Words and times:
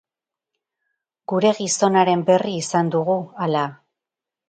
Gure 1.35 1.53
Gizonaren 1.61 2.25
berri 2.33 2.57
izan 2.65 2.93
dugu, 2.99 3.23
ala? 3.51 3.71